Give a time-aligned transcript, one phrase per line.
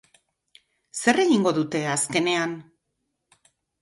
[1.01, 2.57] Zer egingo dute azkenean?